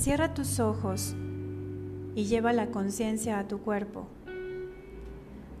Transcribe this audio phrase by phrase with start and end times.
[0.00, 1.16] Cierra tus ojos
[2.14, 4.06] y lleva la conciencia a tu cuerpo.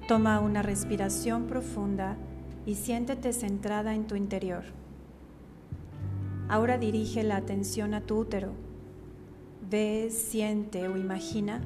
[0.06, 2.16] Toma una respiración profunda
[2.64, 4.62] y siéntete centrada en tu interior.
[6.48, 8.52] Ahora dirige la atención a tu útero.
[9.68, 11.60] Ve, siente o imagina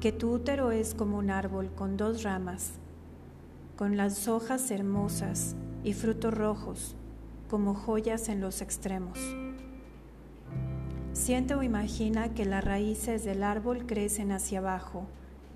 [0.00, 2.72] que tu útero es como un árbol con dos ramas,
[3.76, 5.54] con las hojas hermosas
[5.84, 6.96] y frutos rojos
[7.48, 9.18] como joyas en los extremos.
[11.12, 15.06] Siente o imagina que las raíces del árbol crecen hacia abajo,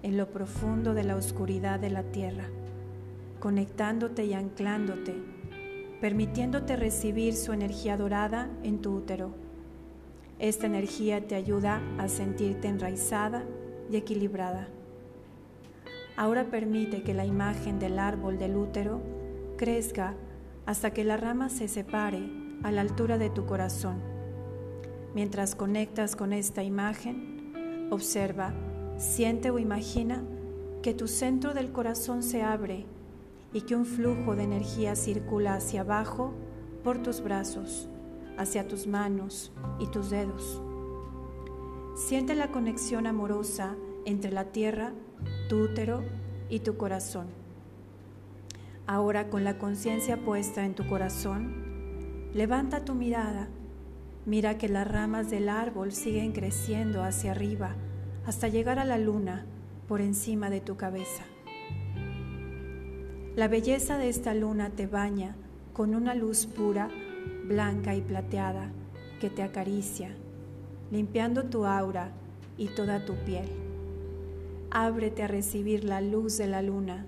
[0.02, 2.46] en lo profundo de la oscuridad de la tierra,
[3.38, 5.14] conectándote y anclándote,
[6.00, 9.30] permitiéndote recibir su energía dorada en tu útero.
[10.40, 13.44] Esta energía te ayuda a sentirte enraizada
[13.90, 14.68] y equilibrada.
[16.16, 19.00] Ahora permite que la imagen del árbol del útero
[19.56, 20.14] crezca
[20.66, 22.28] hasta que la rama se separe
[22.64, 24.21] a la altura de tu corazón.
[25.14, 28.54] Mientras conectas con esta imagen, observa,
[28.96, 30.22] siente o imagina
[30.82, 32.86] que tu centro del corazón se abre
[33.52, 36.32] y que un flujo de energía circula hacia abajo
[36.82, 37.88] por tus brazos,
[38.38, 40.62] hacia tus manos y tus dedos.
[41.94, 43.76] Siente la conexión amorosa
[44.06, 44.92] entre la tierra,
[45.50, 46.02] tu útero
[46.48, 47.26] y tu corazón.
[48.86, 53.48] Ahora con la conciencia puesta en tu corazón, levanta tu mirada,
[54.26, 57.74] mira que las ramas del árbol siguen creciendo hacia arriba
[58.26, 59.46] hasta llegar a la luna
[59.88, 61.24] por encima de tu cabeza.
[63.34, 65.36] La belleza de esta luna te baña
[65.72, 66.90] con una luz pura,
[67.46, 68.70] blanca y plateada
[69.20, 70.14] que te acaricia
[70.92, 72.12] limpiando tu aura
[72.58, 73.48] y toda tu piel.
[74.70, 77.06] Ábrete a recibir la luz de la luna.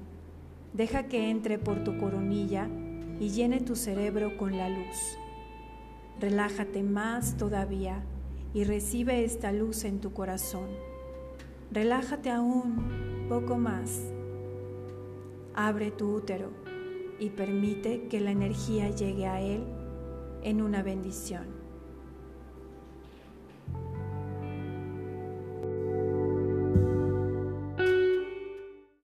[0.73, 2.67] Deja que entre por tu coronilla
[3.21, 5.19] y llene tu cerebro con la luz.
[6.25, 8.03] Relájate más todavía
[8.55, 10.71] y recibe esta luz en tu corazón.
[11.71, 14.01] Relájate aún poco más.
[15.53, 16.49] Abre tu útero
[17.19, 19.65] y permite que la energía llegue a él
[20.43, 21.64] en una bendición.